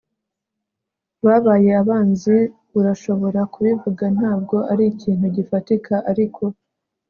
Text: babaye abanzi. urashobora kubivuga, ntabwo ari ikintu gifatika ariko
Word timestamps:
babaye 1.25 1.69
abanzi. 1.81 2.37
urashobora 2.79 3.41
kubivuga, 3.53 4.05
ntabwo 4.17 4.55
ari 4.71 4.83
ikintu 4.93 5.25
gifatika 5.35 5.93
ariko 6.11 6.43